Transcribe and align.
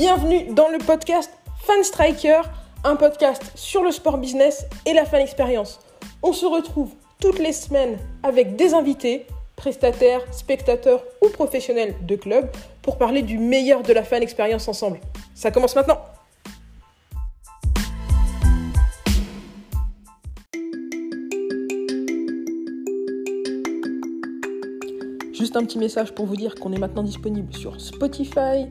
Bienvenue 0.00 0.54
dans 0.54 0.68
le 0.68 0.78
podcast 0.78 1.28
Fan 1.62 1.82
Striker, 1.82 2.42
un 2.84 2.94
podcast 2.94 3.42
sur 3.56 3.82
le 3.82 3.90
sport 3.90 4.18
business 4.18 4.64
et 4.86 4.92
la 4.92 5.04
fan 5.04 5.20
expérience. 5.20 5.80
On 6.22 6.32
se 6.32 6.46
retrouve 6.46 6.92
toutes 7.20 7.40
les 7.40 7.52
semaines 7.52 7.98
avec 8.22 8.54
des 8.54 8.74
invités, 8.74 9.26
prestataires, 9.56 10.20
spectateurs 10.32 11.02
ou 11.20 11.30
professionnels 11.30 11.96
de 12.06 12.14
club 12.14 12.48
pour 12.80 12.96
parler 12.96 13.22
du 13.22 13.38
meilleur 13.38 13.82
de 13.82 13.92
la 13.92 14.04
fan 14.04 14.22
expérience 14.22 14.68
ensemble. 14.68 15.00
Ça 15.34 15.50
commence 15.50 15.74
maintenant. 15.74 15.98
Juste 25.32 25.56
un 25.56 25.64
petit 25.64 25.78
message 25.78 26.14
pour 26.14 26.26
vous 26.26 26.36
dire 26.36 26.54
qu'on 26.54 26.72
est 26.72 26.78
maintenant 26.78 27.02
disponible 27.02 27.52
sur 27.52 27.80
Spotify, 27.80 28.68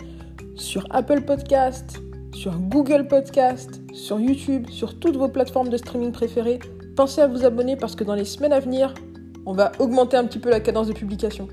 sur 0.58 0.88
Apple 0.90 1.22
Podcast, 1.22 2.02
sur 2.34 2.58
Google 2.58 3.08
Podcast, 3.08 3.80
sur 3.94 4.20
YouTube, 4.20 4.68
sur 4.70 5.00
toutes 5.00 5.16
vos 5.16 5.30
plateformes 5.30 5.70
de 5.70 5.78
streaming 5.78 6.12
préférées. 6.12 6.60
Pensez 6.96 7.22
à 7.22 7.28
vous 7.28 7.46
abonner 7.46 7.78
parce 7.78 7.96
que 7.96 8.04
dans 8.04 8.16
les 8.16 8.26
semaines 8.26 8.54
à 8.54 8.60
venir, 8.60 8.96
on 9.46 9.54
va 9.54 9.72
augmenter 9.78 10.18
un 10.18 10.26
petit 10.26 10.40
peu 10.40 10.50
la 10.50 10.60
cadence 10.60 10.88
de 10.88 10.94
publication. 10.94 11.48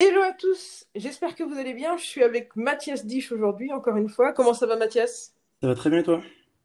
Hello 0.00 0.22
à 0.22 0.32
tous, 0.32 0.86
j'espère 0.96 1.36
que 1.36 1.44
vous 1.44 1.56
allez 1.56 1.74
bien. 1.74 1.96
Je 1.96 2.04
suis 2.04 2.24
avec 2.24 2.56
Mathias 2.56 3.06
Disch 3.06 3.30
aujourd'hui, 3.30 3.72
encore 3.72 3.96
une 3.96 4.08
fois. 4.08 4.32
Comment 4.32 4.54
ça 4.54 4.66
va 4.66 4.76
Mathias? 4.76 5.32
Ça 5.62 5.68
va 5.68 5.76
très 5.76 5.90
bien 5.90 6.02
toi? 6.02 6.20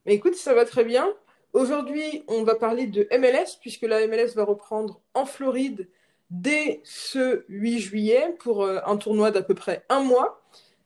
Mais 0.08 0.16
écoute, 0.16 0.36
ça 0.36 0.56
va 0.56 0.66
très 0.66 0.84
bien. 0.84 1.08
Aujourd'hui, 1.54 2.24
on 2.28 2.44
va 2.44 2.56
parler 2.56 2.88
de 2.88 3.08
MLS, 3.12 3.60
puisque 3.62 3.84
la 3.84 4.08
MLS 4.08 4.34
va 4.36 4.44
reprendre 4.44 5.02
en 5.14 5.26
Floride 5.26 5.88
dès 6.30 6.82
ce 6.84 7.46
8 7.50 7.80
juillet 7.80 8.36
pour 8.40 8.64
euh, 8.64 8.80
un 8.86 8.98
tournoi 8.98 9.32
d'à 9.32 9.44
peu 9.44 9.56
près 9.56 9.86
un 9.90 10.02
mois. 10.02 10.42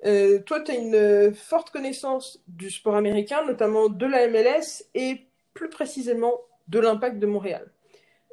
Euh, 0.06 0.40
toi, 0.40 0.62
tu 0.62 0.72
as 0.72 0.76
une 0.76 0.96
euh, 0.96 1.34
forte 1.34 1.72
connaissance 1.72 2.42
du 2.48 2.70
sport 2.70 2.96
américain, 2.96 3.46
notamment 3.46 3.90
de 3.90 4.06
la 4.06 4.28
MLS 4.28 4.84
et 4.94 5.28
plus 5.54 5.70
précisément 5.70 6.34
de 6.68 6.80
l'impact 6.80 7.18
de 7.20 7.26
Montréal. 7.26 7.72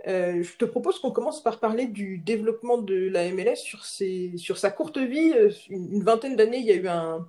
je 0.06 0.56
te 0.56 0.65
propose 0.65 0.98
qu'on 0.98 1.12
commence 1.12 1.43
par 1.43 1.61
parler 1.61 1.87
du 1.87 2.19
développement 2.19 2.78
de 2.78 3.09
la 3.09 3.31
MLS 3.31 3.56
sur, 3.56 4.59
sa 4.59 4.71
courte 4.71 4.98
vie. 4.98 5.33
Une, 5.71 6.03
vingtaine 6.03 6.37
d'années, 6.37 6.59
il 6.59 6.67
y 6.67 6.73
a 6.73 6.75
eu 6.75 6.89
un, 6.89 7.27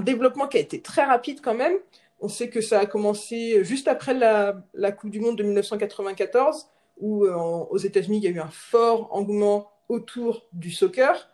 développement 0.00 0.48
qui 0.48 0.58
a 0.58 0.60
été 0.60 0.82
très 0.82 1.04
rapide 1.04 1.40
quand 1.40 1.54
même. 1.54 1.78
On 2.20 2.28
sait 2.28 2.50
que 2.50 2.60
ça 2.60 2.80
a 2.80 2.86
commencé 2.86 3.64
juste 3.64 3.88
après 3.88 4.12
la 4.12 4.92
Coupe 4.92 5.10
du 5.10 5.20
Monde 5.20 5.38
de 5.38 5.44
1994 5.44 6.66
où 6.98 7.24
euh, 7.24 7.34
aux 7.34 7.78
États-Unis, 7.78 8.18
il 8.18 8.24
y 8.24 8.26
a 8.26 8.30
eu 8.30 8.40
un 8.40 8.50
fort 8.50 9.08
engouement 9.14 9.70
autour 9.88 10.46
du 10.52 10.70
soccer. 10.70 11.28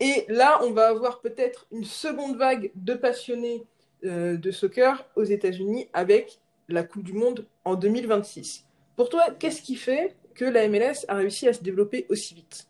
Et 0.00 0.24
là, 0.28 0.60
on 0.62 0.72
va 0.72 0.88
avoir 0.88 1.20
peut-être 1.20 1.66
une 1.70 1.84
seconde 1.84 2.36
vague 2.36 2.72
de 2.74 2.94
passionnés 2.94 3.64
euh, 4.04 4.36
de 4.36 4.50
soccer 4.50 5.04
aux 5.16 5.24
États-Unis 5.24 5.88
avec 5.92 6.40
la 6.68 6.82
Coupe 6.82 7.04
du 7.04 7.12
Monde 7.12 7.46
en 7.64 7.74
2026. 7.74 8.66
Pour 8.96 9.08
toi, 9.08 9.30
qu'est-ce 9.38 9.62
qui 9.62 9.76
fait 9.76 10.16
que 10.34 10.44
la 10.44 10.68
MLS 10.68 11.04
a 11.08 11.14
réussi 11.14 11.48
à 11.48 11.52
se 11.52 11.62
développer 11.62 12.06
aussi 12.08 12.34
vite? 12.34 12.66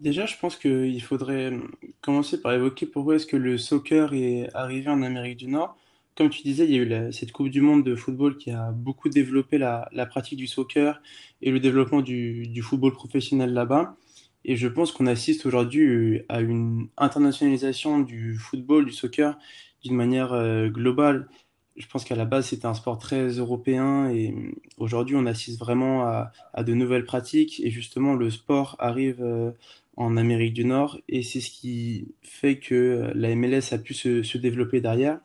Déjà, 0.00 0.26
je 0.26 0.36
pense 0.38 0.56
qu'il 0.56 1.02
faudrait 1.02 1.52
commencer 2.00 2.40
par 2.40 2.52
évoquer 2.52 2.86
pourquoi 2.86 3.16
est-ce 3.16 3.26
que 3.26 3.36
le 3.36 3.58
soccer 3.58 4.14
est 4.14 4.48
arrivé 4.54 4.88
en 4.88 5.02
Amérique 5.02 5.38
du 5.38 5.48
Nord 5.48 5.76
comme 6.16 6.30
tu 6.30 6.42
disais, 6.42 6.64
il 6.64 6.70
y 6.70 6.78
a 6.78 7.06
eu 7.06 7.12
cette 7.12 7.32
Coupe 7.32 7.48
du 7.48 7.60
Monde 7.60 7.84
de 7.84 7.94
football 7.94 8.36
qui 8.36 8.50
a 8.50 8.72
beaucoup 8.72 9.08
développé 9.08 9.58
la, 9.58 9.88
pratique 10.08 10.38
du 10.38 10.46
soccer 10.46 11.00
et 11.40 11.50
le 11.50 11.60
développement 11.60 12.02
du, 12.02 12.60
football 12.62 12.92
professionnel 12.92 13.52
là-bas. 13.52 13.96
Et 14.44 14.56
je 14.56 14.68
pense 14.68 14.92
qu'on 14.92 15.06
assiste 15.06 15.46
aujourd'hui 15.46 16.22
à 16.28 16.40
une 16.40 16.88
internationalisation 16.96 18.00
du 18.00 18.36
football, 18.36 18.86
du 18.86 18.92
soccer, 18.92 19.38
d'une 19.82 19.94
manière 19.94 20.32
euh, 20.32 20.68
globale. 20.68 21.28
Je 21.76 21.86
pense 21.86 22.04
qu'à 22.04 22.16
la 22.16 22.24
base, 22.24 22.48
c'était 22.48 22.66
un 22.66 22.74
sport 22.74 22.98
très 22.98 23.28
européen 23.28 24.10
et 24.10 24.34
aujourd'hui, 24.76 25.16
on 25.16 25.26
assiste 25.26 25.58
vraiment 25.58 26.04
à, 26.04 26.32
de 26.62 26.74
nouvelles 26.74 27.04
pratiques. 27.04 27.60
Et 27.64 27.70
justement, 27.70 28.14
le 28.14 28.30
sport 28.30 28.76
arrive 28.78 29.22
euh, 29.22 29.52
en 29.96 30.16
Amérique 30.16 30.54
du 30.54 30.64
Nord 30.64 30.98
et 31.08 31.22
c'est 31.22 31.40
ce 31.40 31.50
qui 31.50 32.08
fait 32.22 32.58
que 32.58 33.10
la 33.14 33.34
MLS 33.34 33.72
a 33.72 33.78
pu 33.78 33.94
se 33.94 34.38
développer 34.38 34.80
derrière 34.80 35.20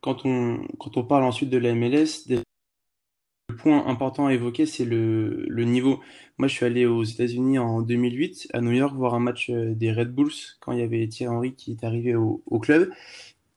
quand 0.00 0.24
on, 0.24 0.66
quand 0.78 0.96
on 0.96 1.04
parle 1.04 1.24
ensuite 1.24 1.50
de 1.50 1.58
la 1.58 1.74
MLS, 1.74 2.26
le 2.28 3.56
point 3.56 3.86
important 3.86 4.26
à 4.26 4.34
évoquer, 4.34 4.66
c'est 4.66 4.84
le, 4.84 5.44
le 5.48 5.64
niveau. 5.64 6.00
Moi, 6.38 6.48
je 6.48 6.54
suis 6.54 6.66
allé 6.66 6.86
aux 6.86 7.04
États-Unis 7.04 7.58
en 7.58 7.82
2008, 7.82 8.48
à 8.52 8.60
New 8.60 8.72
York, 8.72 8.94
voir 8.94 9.14
un 9.14 9.20
match 9.20 9.50
euh, 9.50 9.74
des 9.74 9.92
Red 9.92 10.12
Bulls, 10.14 10.32
quand 10.60 10.72
il 10.72 10.78
y 10.78 10.82
avait 10.82 11.06
Thierry 11.08 11.34
Henry 11.34 11.54
qui 11.54 11.72
est 11.72 11.84
arrivé 11.84 12.14
au, 12.14 12.42
au 12.46 12.58
club. 12.58 12.90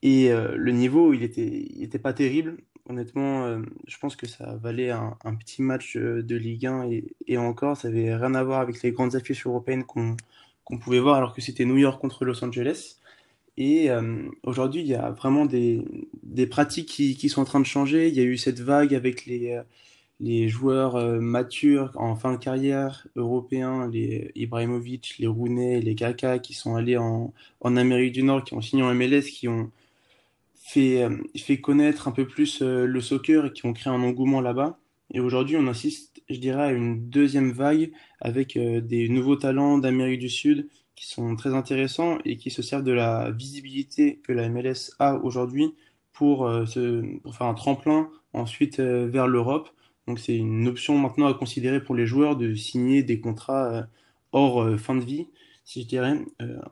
Et 0.02 0.30
euh, 0.32 0.54
le 0.56 0.72
niveau, 0.72 1.12
il 1.14 1.22
était, 1.22 1.66
il 1.70 1.82
était 1.82 1.98
pas 1.98 2.12
terrible. 2.12 2.58
Honnêtement, 2.88 3.44
euh, 3.44 3.62
je 3.86 3.96
pense 3.98 4.16
que 4.16 4.26
ça 4.26 4.56
valait 4.56 4.90
un, 4.90 5.16
un, 5.24 5.34
petit 5.36 5.62
match 5.62 5.96
de 5.96 6.36
Ligue 6.36 6.66
1 6.66 6.90
et, 6.90 7.04
et 7.26 7.38
encore, 7.38 7.76
ça 7.78 7.88
avait 7.88 8.14
rien 8.14 8.34
à 8.34 8.44
voir 8.44 8.60
avec 8.60 8.82
les 8.82 8.92
grandes 8.92 9.16
affiches 9.16 9.46
européennes 9.46 9.84
qu'on 9.84 10.16
qu'on 10.64 10.78
pouvait 10.78 11.00
voir 11.00 11.16
alors 11.16 11.34
que 11.34 11.42
c'était 11.42 11.64
New 11.64 11.76
York 11.76 12.00
contre 12.00 12.24
Los 12.24 12.42
Angeles. 12.44 12.96
Et 13.56 13.90
euh, 13.90 14.28
aujourd'hui, 14.42 14.80
il 14.80 14.86
y 14.86 14.94
a 14.94 15.10
vraiment 15.10 15.46
des, 15.46 15.84
des 16.22 16.46
pratiques 16.46 16.88
qui, 16.88 17.16
qui, 17.16 17.28
sont 17.28 17.42
en 17.42 17.44
train 17.44 17.60
de 17.60 17.66
changer. 17.66 18.08
Il 18.08 18.14
y 18.14 18.20
a 18.20 18.24
eu 18.24 18.36
cette 18.36 18.60
vague 18.60 18.94
avec 18.94 19.26
les, 19.26 19.52
euh, 19.52 19.62
les 20.20 20.48
joueurs 20.48 20.96
euh, 20.96 21.20
matures 21.20 21.92
en 21.94 22.16
fin 22.16 22.32
de 22.32 22.38
carrière 22.38 23.06
européens, 23.16 23.88
les 23.88 24.32
Ibrahimovic, 24.34 25.16
les 25.18 25.28
Rooney, 25.28 25.80
les 25.80 25.94
Kaka, 25.94 26.40
qui 26.40 26.54
sont 26.54 26.74
allés 26.76 26.96
en, 26.96 27.32
en 27.60 27.76
Amérique 27.76 28.12
du 28.12 28.24
Nord, 28.24 28.44
qui 28.44 28.54
ont 28.54 28.60
signé 28.60 28.82
en 28.82 28.92
MLS, 28.94 29.22
qui 29.22 29.48
ont 29.48 29.70
fait, 30.56 31.06
fait 31.36 31.60
connaître 31.60 32.08
un 32.08 32.12
peu 32.12 32.26
plus 32.26 32.62
le 32.62 33.00
soccer 33.00 33.46
et 33.46 33.52
qui 33.52 33.66
ont 33.66 33.72
créé 33.74 33.92
un 33.92 34.02
engouement 34.02 34.40
là-bas. 34.40 34.78
Et 35.12 35.20
aujourd'hui, 35.20 35.56
on 35.56 35.66
assiste, 35.68 36.13
je 36.28 36.38
dirais, 36.38 36.74
une 36.74 37.08
deuxième 37.10 37.52
vague 37.52 37.92
avec 38.20 38.58
des 38.58 39.08
nouveaux 39.08 39.36
talents 39.36 39.78
d'Amérique 39.78 40.20
du 40.20 40.28
Sud 40.28 40.68
qui 40.94 41.06
sont 41.06 41.36
très 41.36 41.54
intéressants 41.54 42.18
et 42.24 42.36
qui 42.36 42.50
se 42.50 42.62
servent 42.62 42.84
de 42.84 42.92
la 42.92 43.30
visibilité 43.30 44.20
que 44.22 44.32
la 44.32 44.48
MLS 44.48 44.92
a 44.98 45.16
aujourd'hui 45.16 45.74
pour, 46.12 46.46
euh, 46.46 46.64
pour 47.22 47.34
faire 47.34 47.46
un 47.46 47.54
tremplin 47.54 48.08
ensuite 48.32 48.80
euh, 48.80 49.06
vers 49.06 49.26
l'Europe. 49.26 49.68
Donc 50.06 50.18
c'est 50.18 50.36
une 50.36 50.68
option 50.68 50.96
maintenant 50.98 51.26
à 51.26 51.34
considérer 51.34 51.82
pour 51.82 51.94
les 51.94 52.06
joueurs 52.06 52.36
de 52.36 52.54
signer 52.54 53.02
des 53.02 53.20
contrats 53.20 53.66
euh, 53.72 53.82
hors 54.32 54.78
fin 54.80 54.96
de 54.96 55.04
vie, 55.04 55.28
si 55.64 55.82
je 55.82 55.86
dirais, 55.86 56.18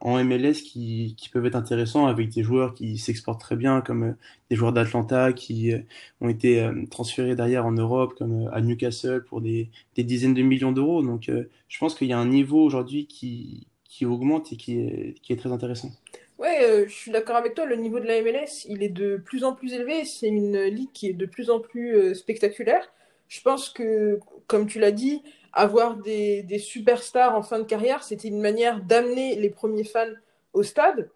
en 0.00 0.22
MLS 0.22 0.62
qui, 0.62 1.14
qui, 1.16 1.28
peuvent 1.30 1.46
être 1.46 1.56
intéressants 1.56 2.06
avec 2.06 2.28
des 2.28 2.42
joueurs 2.42 2.74
qui 2.74 2.98
s'exportent 2.98 3.40
très 3.40 3.56
bien, 3.56 3.80
comme 3.80 4.16
des 4.50 4.56
joueurs 4.56 4.72
d'Atlanta 4.72 5.32
qui 5.32 5.72
ont 6.20 6.28
été 6.28 6.70
transférés 6.90 7.34
derrière 7.34 7.64
en 7.64 7.72
Europe, 7.72 8.14
comme 8.18 8.50
à 8.52 8.60
Newcastle 8.60 9.24
pour 9.24 9.40
des, 9.40 9.70
des 9.96 10.04
dizaines 10.04 10.34
de 10.34 10.42
millions 10.42 10.72
d'euros. 10.72 11.02
Donc 11.02 11.30
je 11.68 11.78
pense 11.78 11.94
qu'il 11.94 12.08
y 12.08 12.12
a 12.12 12.18
un 12.18 12.28
niveau 12.28 12.62
aujourd'hui 12.62 13.06
qui, 13.06 13.66
qui 13.92 14.06
augmente 14.06 14.52
et 14.52 14.56
qui 14.56 14.80
est, 14.80 15.14
qui 15.22 15.32
est 15.32 15.36
très 15.36 15.52
intéressant. 15.52 15.90
Ouais, 16.38 16.64
euh, 16.64 16.86
je 16.88 16.92
suis 16.92 17.10
d'accord 17.10 17.36
avec 17.36 17.54
toi, 17.54 17.66
le 17.66 17.76
niveau 17.76 18.00
de 18.00 18.06
la 18.06 18.20
MLS, 18.22 18.66
il 18.68 18.82
est 18.82 18.88
de 18.88 19.16
plus 19.16 19.44
en 19.44 19.54
plus 19.54 19.74
élevé, 19.74 20.04
c'est 20.04 20.28
une 20.28 20.60
ligue 20.62 20.90
qui 20.92 21.08
est 21.08 21.12
de 21.12 21.26
plus 21.26 21.50
en 21.50 21.60
plus 21.60 21.94
euh, 21.94 22.14
spectaculaire. 22.14 22.90
Je 23.28 23.40
pense 23.42 23.68
que, 23.68 24.18
comme 24.46 24.66
tu 24.66 24.80
l'as 24.80 24.92
dit, 24.92 25.22
avoir 25.52 25.96
des, 25.96 26.58
superstars 26.58 27.34
en 27.34 27.42
fin 27.42 27.58
de 27.58 27.64
carrière, 27.64 28.02
c'était 28.02 28.28
une 28.28 28.40
manière 28.40 28.80
d'amener 28.82 29.36
les 29.36 29.50
premiers 29.50 29.84
fans 29.84 30.12
au 30.52 30.62
stade. 30.62 31.10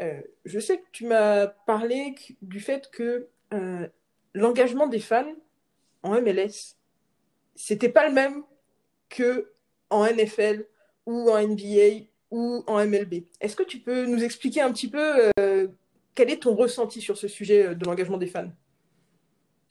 Euh, 0.00 0.20
je 0.44 0.58
sais 0.58 0.78
que 0.78 0.86
tu 0.92 1.06
m'as 1.06 1.46
parlé 1.46 2.14
du 2.42 2.60
fait 2.60 2.90
que 2.90 3.28
l'engagement 4.34 4.88
des 4.88 4.98
fans 4.98 5.32
en 6.02 6.20
MLS, 6.20 6.76
c'était 7.54 7.88
pas 7.88 8.08
le 8.08 8.14
même 8.14 8.42
que 9.08 9.52
en 9.90 10.04
NFL 10.06 10.66
ou 11.06 11.30
en 11.30 11.40
NBA 11.40 12.06
ou 12.30 12.64
en 12.66 12.84
MLB. 12.84 13.24
Est-ce 13.40 13.54
que 13.56 13.62
tu 13.62 13.78
peux 13.78 14.06
nous 14.06 14.24
expliquer 14.24 14.60
un 14.60 14.72
petit 14.72 14.88
peu 14.88 15.30
euh, 15.38 15.68
quel 16.14 16.30
est 16.30 16.42
ton 16.42 16.54
ressenti 16.54 17.00
sur 17.00 17.16
ce 17.16 17.28
sujet 17.28 17.66
euh, 17.66 17.74
de 17.74 17.84
l'engagement 17.84 18.18
des 18.18 18.26
fans? 18.26 18.50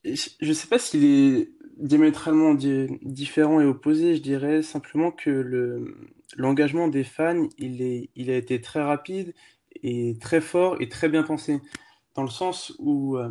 Je 0.03 0.29
ne 0.41 0.53
sais 0.53 0.67
pas 0.67 0.79
s'il 0.79 1.05
est 1.05 1.49
diamétralement 1.77 2.53
différent 2.55 3.59
et 3.59 3.65
opposé, 3.65 4.15
je 4.15 4.21
dirais 4.21 4.61
simplement 4.61 5.11
que 5.11 5.29
le, 5.29 5.97
l'engagement 6.35 6.87
des 6.87 7.03
fans, 7.03 7.47
il, 7.57 7.81
est, 7.81 8.09
il 8.15 8.29
a 8.29 8.37
été 8.37 8.61
très 8.61 8.81
rapide 8.81 9.33
et 9.81 10.15
très 10.19 10.41
fort 10.41 10.77
et 10.81 10.89
très 10.89 11.09
bien 11.09 11.23
pensé. 11.23 11.59
Dans 12.15 12.23
le 12.23 12.29
sens 12.29 12.75
où 12.77 13.17
euh, 13.17 13.29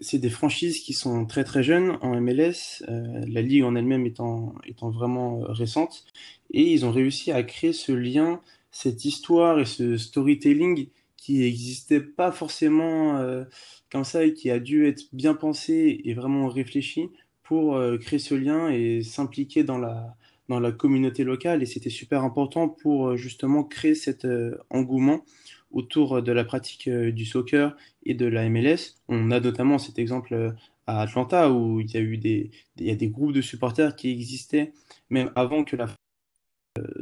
c'est 0.00 0.18
des 0.18 0.30
franchises 0.30 0.78
qui 0.80 0.92
sont 0.92 1.26
très 1.26 1.42
très 1.42 1.64
jeunes 1.64 1.98
en 2.00 2.20
MLS, 2.20 2.84
la 2.86 3.42
ligue 3.42 3.64
en 3.64 3.74
elle-même 3.74 4.06
étant, 4.06 4.54
étant 4.64 4.90
vraiment 4.90 5.40
récente, 5.48 6.04
et 6.52 6.62
ils 6.62 6.86
ont 6.86 6.92
réussi 6.92 7.32
à 7.32 7.42
créer 7.42 7.72
ce 7.72 7.90
lien 7.90 8.40
cette 8.70 9.04
histoire 9.04 9.58
et 9.60 9.64
ce 9.64 9.96
storytelling 9.96 10.88
qui 11.16 11.38
n'existait 11.40 12.00
pas 12.00 12.32
forcément 12.32 13.18
euh, 13.18 13.44
comme 13.90 14.04
ça 14.04 14.24
et 14.24 14.32
qui 14.32 14.50
a 14.50 14.58
dû 14.58 14.86
être 14.86 15.04
bien 15.12 15.34
pensé 15.34 16.00
et 16.04 16.14
vraiment 16.14 16.48
réfléchi 16.48 17.10
pour 17.50 17.74
euh, 17.74 17.98
créer 17.98 18.20
ce 18.20 18.36
lien 18.36 18.70
et 18.70 19.02
s'impliquer 19.02 19.64
dans 19.64 19.76
la, 19.76 20.14
dans 20.48 20.60
la 20.60 20.70
communauté 20.70 21.24
locale 21.24 21.64
et 21.64 21.66
c'était 21.66 21.90
super 21.90 22.22
important 22.22 22.68
pour 22.68 23.08
euh, 23.08 23.16
justement 23.16 23.64
créer 23.64 23.96
cet 23.96 24.24
euh, 24.24 24.56
engouement 24.70 25.24
autour 25.72 26.22
de 26.22 26.30
la 26.30 26.44
pratique 26.44 26.88
du 26.88 27.26
soccer 27.26 27.76
et 28.04 28.14
de 28.14 28.26
la 28.26 28.48
MLS. 28.48 29.00
On 29.08 29.32
a 29.32 29.40
notamment 29.40 29.78
cet 29.78 29.98
exemple 29.98 30.54
à 30.86 31.00
Atlanta 31.00 31.50
où 31.50 31.80
il 31.80 31.90
y 31.92 31.96
a 31.96 32.00
eu 32.00 32.18
des, 32.18 32.52
il 32.76 32.86
y 32.86 32.92
a 32.92 32.94
des 32.94 33.08
groupes 33.08 33.32
de 33.32 33.40
supporters 33.40 33.96
qui 33.96 34.10
existaient 34.12 34.72
même 35.10 35.32
avant 35.34 35.64
que 35.64 35.74
la 35.74 35.88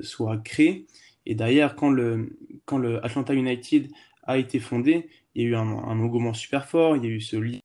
soit 0.00 0.38
créée. 0.38 0.86
Et 1.26 1.34
d'ailleurs, 1.34 1.76
quand 1.76 1.90
le, 1.90 2.38
quand 2.64 2.78
le 2.78 3.04
Atlanta 3.04 3.34
United 3.34 3.90
a 4.22 4.38
été 4.38 4.60
fondé, 4.60 5.10
il 5.34 5.42
y 5.42 5.44
a 5.46 5.48
eu 5.48 5.54
un, 5.56 5.68
un 5.68 6.00
engouement 6.00 6.32
super 6.32 6.66
fort, 6.66 6.96
il 6.96 7.04
y 7.04 7.06
a 7.06 7.10
eu 7.10 7.20
ce 7.20 7.36
lien 7.36 7.58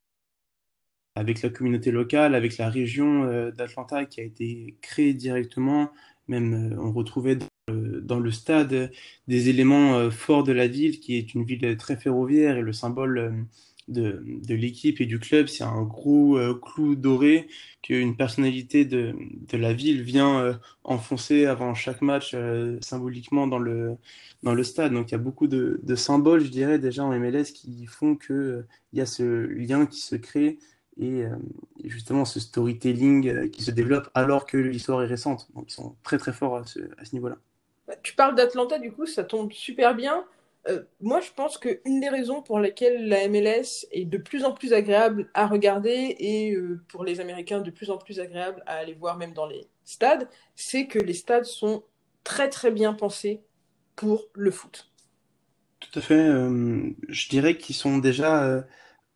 avec 1.16 1.42
la 1.42 1.48
communauté 1.50 1.90
locale, 1.90 2.34
avec 2.34 2.58
la 2.58 2.68
région 2.68 3.24
euh, 3.24 3.50
d'Atlanta 3.52 4.04
qui 4.04 4.20
a 4.20 4.24
été 4.24 4.76
créée 4.82 5.14
directement. 5.14 5.90
Même 6.28 6.72
euh, 6.72 6.76
on 6.80 6.92
retrouvait 6.92 7.38
dans, 7.68 8.20
le 8.20 8.30
stade 8.30 8.90
des 9.28 9.48
éléments 9.48 9.94
euh, 9.94 10.10
forts 10.10 10.44
de 10.44 10.52
la 10.52 10.66
ville, 10.66 11.00
qui 11.00 11.16
est 11.16 11.34
une 11.34 11.44
ville 11.44 11.76
très 11.76 11.96
ferroviaire 11.96 12.56
et 12.56 12.62
le 12.62 12.72
symbole 12.72 13.46
de, 13.88 14.22
l'équipe 14.48 15.00
et 15.00 15.06
du 15.06 15.18
club, 15.18 15.46
c'est 15.46 15.62
un 15.64 15.82
gros 15.82 16.38
clou 16.56 16.94
doré 16.96 17.48
qu'une 17.82 18.16
personnalité 18.16 18.84
de, 18.86 19.14
la 19.52 19.74
ville 19.74 20.02
vient 20.02 20.58
enfoncer 20.84 21.44
avant 21.44 21.74
chaque 21.74 22.00
match 22.00 22.34
symboliquement 22.80 23.46
dans 23.46 23.58
le, 23.58 23.96
dans 24.42 24.54
le 24.54 24.64
stade. 24.64 24.94
Donc 24.94 25.10
il 25.10 25.12
y 25.12 25.16
a 25.16 25.18
beaucoup 25.18 25.48
de, 25.48 25.80
de 25.82 25.94
symboles, 25.96 26.44
je 26.44 26.50
dirais, 26.50 26.78
déjà 26.78 27.04
en 27.04 27.12
MLS 27.18 27.52
qui 27.54 27.84
font 27.84 28.16
qu'il 28.16 28.66
il 28.94 28.98
y 28.98 29.02
a 29.02 29.06
ce 29.06 29.22
lien 29.22 29.84
qui 29.84 30.00
se 30.00 30.16
crée 30.16 30.58
et, 30.98 31.24
euh, 31.24 31.36
justement 31.84 32.24
ce 32.24 32.40
storytelling 32.40 33.28
euh, 33.28 33.48
qui 33.48 33.62
se 33.62 33.70
développe 33.70 34.10
alors 34.14 34.46
que 34.46 34.56
l'histoire 34.56 35.02
est 35.02 35.06
récente. 35.06 35.48
Donc 35.54 35.70
ils 35.70 35.74
sont 35.74 35.96
très 36.02 36.18
très 36.18 36.32
forts 36.32 36.56
à 36.56 36.64
ce, 36.64 36.80
à 36.98 37.04
ce 37.04 37.14
niveau-là. 37.14 37.36
Bah, 37.86 37.94
tu 38.02 38.14
parles 38.14 38.34
d'Atlanta, 38.34 38.78
du 38.78 38.92
coup, 38.92 39.06
ça 39.06 39.24
tombe 39.24 39.52
super 39.52 39.94
bien. 39.94 40.24
Euh, 40.68 40.82
moi, 41.00 41.20
je 41.20 41.30
pense 41.34 41.58
qu'une 41.58 42.00
des 42.00 42.08
raisons 42.08 42.40
pour 42.40 42.58
lesquelles 42.58 43.06
la 43.08 43.28
MLS 43.28 43.86
est 43.90 44.06
de 44.06 44.16
plus 44.16 44.44
en 44.44 44.52
plus 44.52 44.72
agréable 44.72 45.28
à 45.34 45.46
regarder 45.46 46.16
et 46.18 46.56
pour 46.88 47.04
les 47.04 47.20
Américains 47.20 47.60
de 47.60 47.70
plus 47.70 47.90
en 47.90 47.98
plus 47.98 48.18
agréable 48.18 48.62
à 48.66 48.76
aller 48.76 48.94
voir 48.94 49.18
même 49.18 49.34
dans 49.34 49.46
les 49.46 49.68
stades, 49.84 50.28
c'est 50.54 50.86
que 50.86 50.98
les 50.98 51.12
stades 51.12 51.44
sont 51.44 51.84
très 52.22 52.48
très 52.48 52.70
bien 52.70 52.94
pensés 52.94 53.42
pour 53.94 54.24
le 54.32 54.50
foot. 54.50 54.90
Tout 55.80 55.98
à 55.98 56.02
fait. 56.02 56.30
je 57.08 57.28
dirais 57.28 57.58
qu'ils 57.58 57.76
sont 57.76 57.98
déjà 57.98 58.64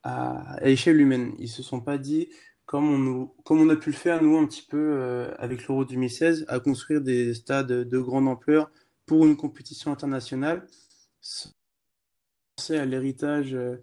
à, 0.08 0.58
échelle 0.62 1.00
humaine. 1.00 1.34
Ils 1.38 1.48
se 1.48 1.62
sont 1.62 1.80
pas 1.80 1.98
dit, 1.98 2.28
comme 2.66 3.30
on, 3.48 3.68
a 3.68 3.76
pu 3.76 3.90
le 3.90 3.96
faire 3.96 4.22
nous 4.22 4.36
un 4.36 4.46
petit 4.46 4.66
peu 4.68 4.76
euh, 4.78 5.30
avec 5.38 5.66
l'Euro 5.66 5.84
2016, 5.84 6.44
à 6.48 6.60
construire 6.60 7.00
des 7.00 7.34
stades 7.34 7.68
de 7.68 7.98
grande 7.98 8.28
ampleur 8.28 8.70
pour 9.06 9.26
une 9.26 9.36
compétition 9.36 9.90
internationale, 9.90 10.66
c'est 11.20 12.78
à 12.78 12.84
l'héritage 12.84 13.54
euh, 13.54 13.76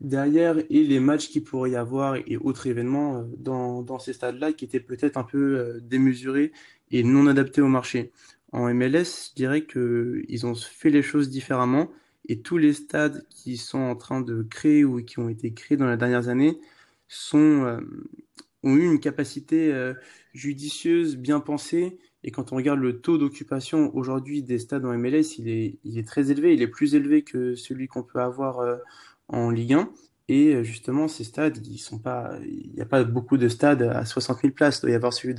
derrière 0.00 0.58
et 0.58 0.84
les 0.84 1.00
matchs 1.00 1.28
qu'il 1.28 1.44
pourrait 1.44 1.70
y 1.70 1.76
avoir 1.76 2.16
et 2.16 2.36
autres 2.36 2.66
événements 2.66 3.18
euh, 3.18 3.24
dans, 3.38 3.82
dans 3.82 3.98
ces 3.98 4.12
stades-là 4.12 4.52
qui 4.52 4.64
étaient 4.64 4.80
peut-être 4.80 5.16
un 5.16 5.24
peu 5.24 5.80
démesurés 5.82 6.52
et 6.90 7.02
non 7.04 7.26
adaptés 7.26 7.60
au 7.60 7.68
marché. 7.68 8.12
En 8.52 8.72
MLS, 8.72 9.30
je 9.30 9.34
dirais 9.34 9.64
qu'ils 9.64 10.46
ont 10.46 10.54
fait 10.54 10.90
les 10.90 11.02
choses 11.02 11.30
différemment 11.30 11.88
et 12.28 12.40
tous 12.40 12.58
les 12.58 12.72
stades 12.72 13.26
qui 13.28 13.56
sont 13.56 13.78
en 13.78 13.96
train 13.96 14.20
de 14.20 14.42
créer 14.42 14.84
ou 14.84 15.02
qui 15.02 15.18
ont 15.18 15.28
été 15.28 15.52
créés 15.52 15.76
dans 15.76 15.88
les 15.90 15.96
dernières 15.96 16.28
années 16.28 16.58
sont, 17.08 17.64
euh, 17.64 17.80
ont 18.62 18.76
eu 18.76 18.84
une 18.86 19.00
capacité 19.00 19.72
euh, 19.72 19.94
judicieuse, 20.32 21.16
bien 21.16 21.40
pensée. 21.40 21.98
Et 22.22 22.30
quand 22.30 22.52
on 22.52 22.56
regarde 22.56 22.80
le 22.80 23.00
taux 23.00 23.18
d'occupation 23.18 23.94
aujourd'hui 23.94 24.42
des 24.42 24.58
stades 24.58 24.86
en 24.86 24.96
MLS, 24.96 25.38
il 25.38 25.48
est, 25.48 25.78
il 25.84 25.98
est 25.98 26.08
très 26.08 26.30
élevé. 26.30 26.54
Il 26.54 26.62
est 26.62 26.68
plus 26.68 26.94
élevé 26.94 27.22
que 27.22 27.54
celui 27.54 27.88
qu'on 27.88 28.02
peut 28.02 28.20
avoir 28.20 28.60
euh, 28.60 28.76
en 29.28 29.50
Ligue 29.50 29.74
1. 29.74 29.92
Et 30.28 30.64
justement, 30.64 31.06
ces 31.06 31.24
stades, 31.24 31.66
ils 31.66 31.78
sont 31.78 31.98
pas, 31.98 32.38
il 32.42 32.72
n'y 32.74 32.80
a 32.80 32.86
pas 32.86 33.04
beaucoup 33.04 33.36
de 33.36 33.48
stades 33.48 33.82
à 33.82 34.04
60 34.06 34.40
000 34.40 34.54
places. 34.54 34.78
Il 34.78 34.82
doit 34.82 34.90
y 34.90 34.94
avoir 34.94 35.12
celui 35.12 35.34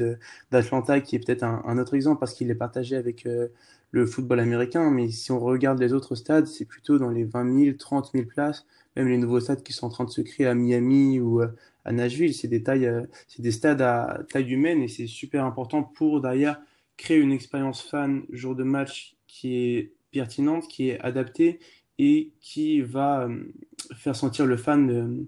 d'Atlanta 0.52 1.02
qui 1.02 1.16
est 1.16 1.20
peut-être 1.20 1.44
un, 1.44 1.78
autre 1.80 1.96
exemple 1.96 2.20
parce 2.20 2.34
qu'il 2.34 2.52
est 2.52 2.56
partagé 2.56 2.96
avec 2.96 3.28
le 3.96 4.06
football 4.06 4.42
américain, 4.42 4.92
mais 4.92 5.10
si 5.10 5.32
on 5.32 5.40
regarde 5.40 5.80
les 5.80 5.94
autres 5.94 6.16
stades, 6.16 6.48
c'est 6.48 6.66
plutôt 6.66 7.00
dans 7.00 7.10
les 7.10 7.24
20 7.24 7.64
000, 7.64 7.78
30 7.78 8.12
000 8.14 8.26
places, 8.26 8.66
même 8.98 9.08
les 9.08 9.18
nouveaux 9.18 9.40
stades 9.40 9.64
qui 9.64 9.72
sont 9.72 9.86
en 9.88 9.90
train 9.90 10.04
de 10.04 10.10
se 10.10 10.20
créer 10.20 10.48
à 10.48 10.54
Miami 10.54 11.22
ou 11.22 11.42
euh, 11.42 11.48
à 11.86 11.94
Nashville, 11.94 12.34
c'est 12.34 12.50
des 12.50 12.62
tailles, 12.62 12.88
euh, 12.88 13.04
c'est 13.30 13.42
des 13.42 13.52
stades 13.52 13.82
à 13.82 14.20
taille 14.30 14.52
humaine 14.52 14.82
et 14.82 14.90
c'est 14.90 15.08
super 15.08 15.46
important 15.46 15.82
pour 15.82 16.20
d'ailleurs 16.20 16.58
créer 16.98 17.18
une 17.20 17.32
expérience 17.32 17.82
fan 17.82 18.24
jour 18.32 18.54
de 18.54 18.64
match 18.64 19.16
qui 19.28 19.56
est 19.56 19.94
pertinente, 20.12 20.68
qui 20.68 20.90
est 20.90 21.00
adaptée 21.00 21.60
et 21.97 22.31
qui 22.42 22.81
va 22.81 23.21
euh, 23.21 23.53
faire 23.95 24.15
sentir 24.15 24.45
le 24.45 24.57
fan 24.57 25.27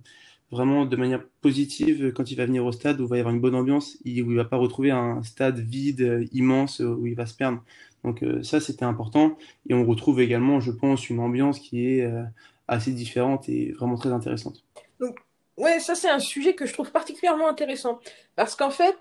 vraiment 0.51 0.85
de 0.85 0.95
manière 0.95 1.23
positive 1.41 2.13
quand 2.13 2.31
il 2.31 2.35
va 2.35 2.45
venir 2.45 2.65
au 2.65 2.71
stade 2.71 2.99
où 3.01 3.03
il 3.03 3.09
va 3.09 3.17
y 3.17 3.19
avoir 3.19 3.35
une 3.35 3.41
bonne 3.41 3.55
ambiance, 3.55 3.97
où 4.05 4.07
il 4.07 4.35
va 4.35 4.45
pas 4.45 4.57
retrouver 4.57 4.91
un 4.91 5.21
stade 5.23 5.59
vide, 5.59 6.27
immense, 6.31 6.79
où 6.79 7.05
il 7.05 7.15
va 7.15 7.25
se 7.25 7.35
perdre. 7.35 7.61
Donc 8.03 8.23
euh, 8.23 8.41
ça, 8.43 8.59
c'était 8.59 8.85
important. 8.85 9.37
Et 9.69 9.73
on 9.73 9.85
retrouve 9.85 10.21
également, 10.21 10.59
je 10.59 10.71
pense, 10.71 11.09
une 11.09 11.19
ambiance 11.19 11.59
qui 11.59 11.87
est 11.87 12.03
euh, 12.03 12.23
assez 12.67 12.91
différente 12.91 13.49
et 13.49 13.73
vraiment 13.73 13.95
très 13.95 14.11
intéressante. 14.11 14.63
Donc, 14.99 15.17
ouais, 15.57 15.79
ça, 15.79 15.95
c'est 15.95 16.09
un 16.09 16.19
sujet 16.19 16.55
que 16.55 16.65
je 16.65 16.73
trouve 16.73 16.91
particulièrement 16.91 17.49
intéressant. 17.49 17.99
Parce 18.35 18.55
qu'en 18.55 18.71
fait, 18.71 18.97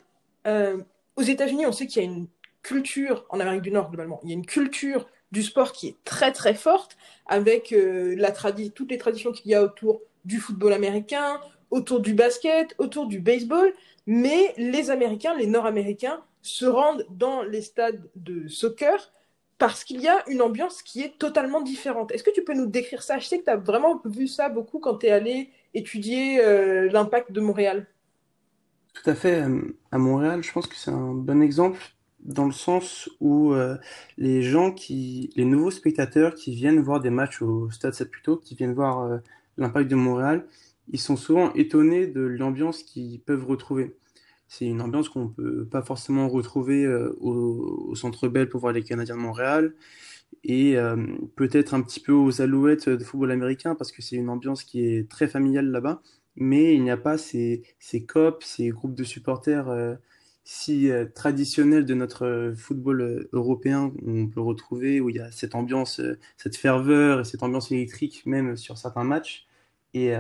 euh, 0.47 0.83
aux 1.17 1.23
États-Unis, 1.23 1.67
on 1.67 1.73
sait 1.73 1.87
qu'il 1.87 2.03
y 2.03 2.07
a 2.07 2.09
une 2.09 2.27
culture, 2.63 3.25
en 3.29 3.39
Amérique 3.39 3.63
du 3.63 3.71
Nord 3.71 3.91
globalement, 3.91 4.21
il 4.25 4.31
y 4.31 4.33
a 4.33 4.35
une 4.35 4.47
culture 4.47 5.07
du 5.33 5.43
sport 5.43 5.73
qui 5.73 5.89
est 5.89 5.97
très 6.05 6.33
très 6.33 6.55
forte, 6.55 6.97
avec 7.27 7.75
la 7.77 8.31
toutes 8.75 8.91
les 8.91 8.99
traditions 8.99 9.33
qu'il 9.33 9.51
y 9.51 9.55
a 9.55 9.63
autour 9.63 10.01
du 10.25 10.39
football 10.39 10.73
américain, 10.73 11.41
autour 11.71 12.01
du 12.01 12.15
basket, 12.15 12.75
autour 12.79 13.07
du 13.07 13.19
baseball. 13.21 13.73
Mais 14.07 14.55
les 14.57 14.91
Américains, 14.91 15.35
les 15.35 15.47
Nord-Américains, 15.47 16.23
se 16.43 16.65
rendent 16.65 17.05
dans 17.11 17.43
les 17.43 17.63
stades 17.63 18.09
de 18.15 18.47
soccer 18.47 19.13
parce 19.59 19.85
qu'il 19.85 20.01
y 20.01 20.09
a 20.09 20.23
une 20.29 20.43
ambiance 20.43 20.83
qui 20.83 21.01
est 21.01 21.19
totalement 21.19 21.61
différente. 21.61 22.13
Est-ce 22.13 22.23
que 22.23 22.31
tu 22.31 22.45
peux 22.45 22.55
nous 22.55 22.67
décrire 22.67 23.03
ça? 23.03 23.19
Je 23.19 23.27
sais 23.27 23.39
que 23.41 23.45
tu 23.45 23.51
as 23.51 23.57
vraiment 23.57 24.01
vu 24.05 24.29
ça 24.29 24.49
beaucoup 24.49 24.79
quand 24.79 24.99
tu 24.99 25.07
es 25.07 25.11
allé 25.11 25.51
étudier 25.75 26.41
euh, 26.45 26.91
l'impact 26.91 27.33
de 27.33 27.41
Montréal. 27.41 27.87
Tout 28.93 29.11
à 29.11 29.15
fait. 29.15 29.43
À 29.91 29.99
Montréal, 29.99 30.43
je 30.43 30.53
pense 30.53 30.67
que 30.67 30.77
c'est 30.77 30.91
un 30.91 31.15
bon 31.15 31.43
exemple 31.43 31.81
dans 32.27 32.45
le 32.45 32.53
sens 32.53 33.09
où 33.21 33.53
euh, 33.53 33.77
les 34.19 34.43
gens 34.43 34.73
qui, 34.73 35.31
les 35.37 35.45
nouveaux 35.45 35.71
spectateurs 35.71 36.35
qui 36.35 36.55
viennent 36.55 36.81
voir 36.81 37.01
des 37.01 37.11
matchs 37.11 37.41
au 37.41 37.71
Stade 37.71 37.95
Saputo, 37.95 38.37
qui 38.37 38.55
viennent 38.55 38.75
voir 38.75 39.01
euh, 39.01 39.19
l'impact 39.57 39.89
de 39.91 39.95
Montréal, 39.95 40.47
ils 40.91 41.01
sont 41.01 41.17
souvent 41.17 41.53
étonnés 41.55 42.07
de 42.07 42.21
l'ambiance 42.21 42.83
qu'ils 42.83 43.21
peuvent 43.21 43.47
retrouver. 43.47 43.97
C'est 44.49 44.67
une 44.67 44.81
ambiance 44.81 45.09
qu'on 45.09 45.29
peut 45.29 45.65
pas 45.65 45.83
forcément 45.83 46.29
retrouver 46.29 46.85
euh, 46.85 47.17
au, 47.21 47.95
Centre 47.95 48.29
Bell 48.29 48.49
pour 48.49 48.61
voir 48.61 48.73
les 48.73 48.83
Canadiens 48.83 49.17
de 49.17 49.21
Montréal 49.21 49.75
et 50.45 50.77
peut-être 51.35 51.75
un 51.75 51.83
petit 51.83 51.99
peu 51.99 52.13
aux 52.13 52.41
Alouettes 52.41 52.89
de 52.89 53.03
football 53.03 53.33
américain 53.33 53.75
parce 53.75 53.91
que 53.91 54.03
c'est 54.03 54.17
une 54.17 54.29
ambiance 54.29 54.63
qui 54.63 54.85
est 54.85 55.09
très 55.09 55.27
familiale 55.27 55.71
là-bas. 55.71 56.03
Mais 56.37 56.75
il 56.75 56.83
n'y 56.83 56.91
a 56.91 56.97
pas 56.97 57.17
ces, 57.19 57.63
ces 57.81 58.07
ces 58.41 58.69
groupes 58.69 58.95
de 58.95 59.05
supporters 59.05 59.99
euh, 60.47 61.05
si 61.05 61.13
traditionnels 61.15 61.85
de 61.85 61.95
notre 61.95 62.55
football 62.57 63.29
européen 63.33 63.93
où 64.03 64.11
on 64.11 64.29
peut 64.29 64.41
retrouver, 64.41 65.01
où 65.01 65.11
il 65.11 65.17
y 65.17 65.21
a 65.21 65.31
cette 65.31 65.55
ambiance, 65.55 66.01
cette 66.37 66.57
ferveur 66.57 67.21
et 67.21 67.25
cette 67.25 67.43
ambiance 67.43 67.73
électrique 67.73 68.23
même 68.27 68.57
sur 68.57 68.79
certains 68.79 69.05
matchs. 69.05 69.47
Et 69.95 70.13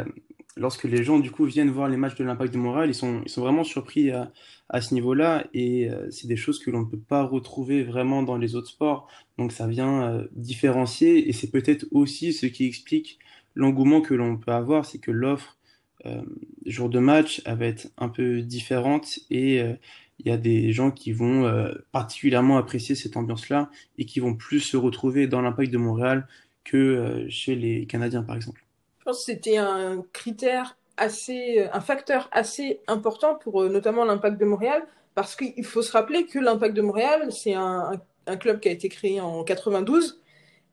lorsque 0.56 0.84
les 0.84 1.04
gens 1.04 1.18
du 1.18 1.30
coup 1.30 1.44
viennent 1.44 1.70
voir 1.70 1.88
les 1.88 1.96
matchs 1.96 2.16
de 2.16 2.24
l'Impact 2.24 2.52
de 2.52 2.58
Montréal, 2.58 2.88
ils 2.88 2.94
sont, 2.94 3.22
ils 3.24 3.28
sont 3.30 3.42
vraiment 3.42 3.64
surpris 3.64 4.10
à, 4.10 4.32
à 4.68 4.80
ce 4.80 4.94
niveau-là 4.94 5.46
et 5.54 5.88
euh, 5.90 6.10
c'est 6.10 6.26
des 6.26 6.36
choses 6.36 6.58
que 6.58 6.70
l'on 6.70 6.80
ne 6.80 6.86
peut 6.86 6.98
pas 6.98 7.22
retrouver 7.24 7.84
vraiment 7.84 8.22
dans 8.22 8.36
les 8.36 8.56
autres 8.56 8.68
sports. 8.68 9.08
Donc 9.38 9.52
ça 9.52 9.66
vient 9.66 10.02
euh, 10.02 10.26
différencier 10.32 11.28
et 11.28 11.32
c'est 11.32 11.50
peut-être 11.50 11.86
aussi 11.92 12.32
ce 12.32 12.46
qui 12.46 12.66
explique 12.66 13.18
l'engouement 13.54 14.00
que 14.00 14.14
l'on 14.14 14.36
peut 14.36 14.52
avoir, 14.52 14.84
c'est 14.84 14.98
que 14.98 15.10
l'offre 15.10 15.56
euh, 16.04 16.22
jour 16.66 16.90
de 16.90 16.98
match 16.98 17.42
elle 17.46 17.58
va 17.58 17.66
être 17.66 17.88
un 17.96 18.08
peu 18.08 18.42
différente 18.42 19.18
et 19.30 19.60
euh, 19.62 19.74
il 20.18 20.28
y 20.28 20.30
a 20.30 20.36
des 20.36 20.72
gens 20.72 20.90
qui 20.90 21.12
vont 21.12 21.70
particulièrement 21.92 22.56
apprécier 22.56 22.94
cette 22.94 23.16
ambiance-là 23.16 23.70
et 23.98 24.06
qui 24.06 24.20
vont 24.20 24.34
plus 24.34 24.60
se 24.60 24.76
retrouver 24.76 25.26
dans 25.26 25.42
l'Impact 25.42 25.70
de 25.70 25.78
Montréal 25.78 26.26
que 26.64 27.26
chez 27.28 27.54
les 27.54 27.86
Canadiens 27.86 28.22
par 28.22 28.36
exemple. 28.36 28.64
Pense 29.04 29.18
que 29.18 29.32
c'était 29.32 29.58
un 29.58 30.02
critère 30.12 30.76
assez, 30.96 31.68
un 31.72 31.80
facteur 31.80 32.28
assez 32.32 32.80
important 32.86 33.34
pour 33.34 33.62
euh, 33.62 33.68
notamment 33.68 34.04
l'impact 34.04 34.38
de 34.38 34.44
Montréal, 34.44 34.82
parce 35.14 35.36
qu'il 35.36 35.64
faut 35.64 35.82
se 35.82 35.92
rappeler 35.92 36.26
que 36.26 36.38
l'impact 36.38 36.74
de 36.74 36.82
Montréal, 36.82 37.32
c'est 37.32 37.54
un, 37.54 37.92
un, 38.26 38.36
club 38.36 38.60
qui 38.60 38.68
a 38.68 38.72
été 38.72 38.88
créé 38.88 39.20
en 39.20 39.44
92, 39.44 40.20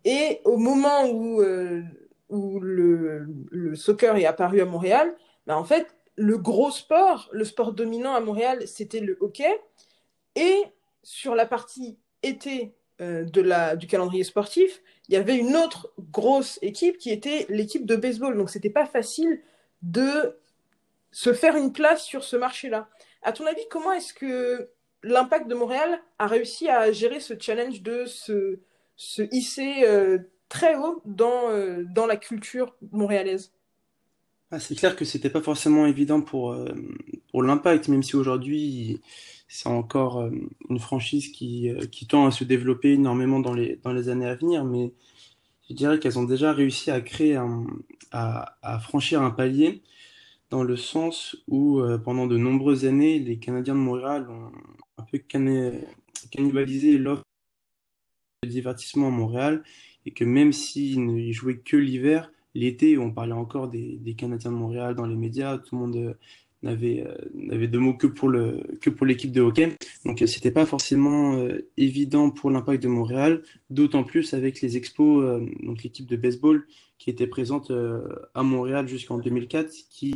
et 0.05 0.41
au 0.43 0.57
moment 0.57 1.09
où, 1.09 1.41
euh, 1.41 1.81
où 2.29 2.59
le, 2.59 3.27
le, 3.51 3.75
soccer 3.75 4.15
est 4.17 4.25
apparu 4.25 4.61
à 4.61 4.65
Montréal, 4.65 5.13
bah 5.47 5.57
en 5.57 5.63
fait, 5.63 5.95
le 6.15 6.37
gros 6.37 6.71
sport, 6.71 7.29
le 7.31 7.45
sport 7.45 7.73
dominant 7.73 8.13
à 8.13 8.19
Montréal, 8.19 8.67
c'était 8.67 8.99
le 8.99 9.17
hockey, 9.19 9.59
et 10.35 10.63
sur 11.03 11.35
la 11.35 11.45
partie 11.45 11.97
été 12.21 12.75
euh, 13.01 13.23
de 13.25 13.41
la, 13.41 13.75
du 13.75 13.87
calendrier 13.87 14.23
sportif, 14.23 14.81
il 15.09 15.13
y 15.13 15.17
avait 15.17 15.37
une 15.37 15.55
autre 15.55 15.91
grosse 16.11 16.59
équipe 16.61 16.97
qui 16.97 17.11
était 17.11 17.45
l'équipe 17.49 17.85
de 17.85 17.95
baseball. 17.95 18.37
Donc, 18.37 18.49
c'était 18.49 18.69
pas 18.69 18.85
facile 18.85 19.41
de 19.81 20.37
se 21.11 21.33
faire 21.33 21.55
une 21.55 21.73
place 21.73 22.03
sur 22.03 22.23
ce 22.23 22.35
marché-là. 22.35 22.89
À 23.21 23.33
ton 23.33 23.45
avis, 23.45 23.61
comment 23.69 23.91
est-ce 23.91 24.13
que 24.13 24.69
l'impact 25.03 25.47
de 25.47 25.55
Montréal 25.55 26.01
a 26.19 26.27
réussi 26.27 26.69
à 26.69 26.91
gérer 26.91 27.19
ce 27.19 27.33
challenge 27.37 27.81
de 27.81 28.05
se, 28.05 28.59
se 28.95 29.23
hisser 29.31 29.83
euh, 29.83 30.19
très 30.47 30.75
haut 30.75 31.01
dans, 31.05 31.49
euh, 31.49 31.83
dans 31.93 32.05
la 32.05 32.15
culture 32.15 32.75
montréalaise? 32.91 33.51
Ah, 34.53 34.59
c'est 34.59 34.75
clair 34.75 34.95
que 34.95 35.03
c'était 35.03 35.31
pas 35.31 35.41
forcément 35.41 35.87
évident 35.87 36.21
pour, 36.21 36.51
euh, 36.51 36.67
pour 37.31 37.41
l'impact, 37.41 37.87
même 37.87 38.03
si 38.03 38.15
aujourd'hui 38.15 39.01
c'est 39.47 39.67
encore 39.67 40.19
euh, 40.19 40.29
une 40.69 40.77
franchise 40.77 41.29
qui, 41.31 41.71
euh, 41.71 41.87
qui 41.87 42.05
tend 42.05 42.27
à 42.27 42.31
se 42.31 42.43
développer 42.43 42.93
énormément 42.93 43.39
dans 43.39 43.53
les, 43.55 43.77
dans 43.77 43.91
les 43.93 44.09
années 44.09 44.27
à 44.27 44.35
venir, 44.35 44.63
mais 44.63 44.93
je 45.67 45.73
dirais 45.73 45.97
qu'elles 45.99 46.19
ont 46.19 46.23
déjà 46.23 46.53
réussi 46.53 46.91
à 46.91 47.01
créer 47.01 47.35
à, 48.11 48.55
à 48.61 48.79
franchir 48.79 49.23
un 49.23 49.31
palier 49.31 49.81
dans 50.51 50.61
le 50.63 50.77
sens 50.77 51.35
où 51.47 51.81
pendant 52.05 52.27
de 52.27 52.37
nombreuses 52.37 52.85
années, 52.85 53.17
les 53.17 53.39
Canadiens 53.39 53.73
de 53.73 53.79
Montréal 53.79 54.29
ont 54.29 54.51
un 54.99 55.03
peu 55.03 55.17
cannibalisé 56.29 56.99
l'offre 56.99 57.23
de 58.43 58.49
divertissement 58.49 59.07
à 59.07 59.11
Montréal 59.11 59.63
et 60.05 60.11
que 60.11 60.25
même 60.25 60.53
s'ils 60.53 61.03
ne 61.03 61.31
jouaient 61.31 61.57
que 61.57 61.77
l'hiver, 61.77 62.31
l'été, 62.55 62.97
on 62.97 63.11
parlait 63.11 63.33
encore 63.33 63.67
des, 63.69 64.15
Canadiens 64.17 64.51
de 64.51 64.57
Montréal 64.57 64.95
dans 64.95 65.05
les 65.05 65.15
médias, 65.15 65.57
tout 65.57 65.75
le 65.75 65.81
monde 65.81 65.95
euh, 65.95 66.13
n'avait 66.63 67.05
euh, 67.05 67.15
n'avait 67.33 67.67
de 67.67 67.77
mots 67.77 67.93
que 67.93 68.07
pour 68.07 68.29
le 68.29 68.63
que 68.81 68.89
l'équipe 69.05 69.31
de 69.31 69.41
hockey. 69.41 69.77
Donc 70.05 70.21
euh, 70.21 70.27
c'était 70.27 70.51
pas 70.51 70.65
forcément 70.65 71.35
euh, 71.35 71.69
évident 71.77 72.31
pour 72.31 72.49
l'Impact 72.49 72.81
de 72.81 72.87
Montréal, 72.87 73.43
d'autant 73.69 74.03
plus 74.03 74.33
avec 74.33 74.61
les 74.61 74.77
expos, 74.77 75.41
donc 75.61 75.83
l'équipe 75.83 76.07
de 76.07 76.15
baseball 76.15 76.65
qui 76.97 77.09
était 77.09 77.27
présente 77.27 77.71
à 78.33 78.43
Montréal 78.43 78.87
jusqu'en 78.87 79.17
2004, 79.17 79.69
qui 79.89 80.15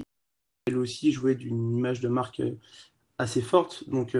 elle 0.67 0.77
aussi 0.77 1.11
jouait 1.11 1.35
d'une 1.35 1.75
image 1.75 1.99
de 1.99 2.07
marque 2.07 2.41
assez 3.17 3.41
forte. 3.41 3.89
Donc, 3.89 4.15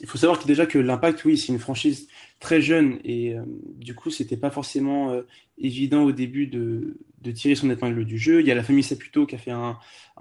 il 0.00 0.06
faut 0.06 0.18
savoir 0.18 0.38
que 0.38 0.46
déjà 0.46 0.66
que 0.66 0.78
l'Impact, 0.78 1.24
oui, 1.24 1.38
c'est 1.38 1.52
une 1.52 1.58
franchise 1.58 2.08
très 2.40 2.60
jeune 2.60 2.98
et 3.04 3.34
euh, 3.34 3.42
du 3.76 3.94
coup, 3.94 4.10
c'était 4.10 4.36
pas 4.36 4.50
forcément 4.50 5.10
euh, 5.12 5.22
évident 5.58 6.02
au 6.02 6.12
début 6.12 6.46
de, 6.46 6.96
tirer 7.34 7.54
son 7.54 7.70
épingle 7.70 8.04
du 8.04 8.18
jeu. 8.18 8.40
Il 8.40 8.46
y 8.46 8.50
a 8.50 8.54
la 8.54 8.62
famille 8.62 8.82
Saputo 8.82 9.26
qui 9.26 9.34
a 9.34 9.38
fait 9.38 9.50
un, 9.50 9.78